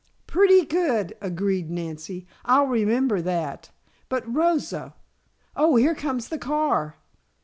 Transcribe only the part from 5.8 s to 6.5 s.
comes the